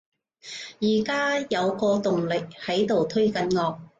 [0.79, 3.79] 而家有個動力喺度推緊我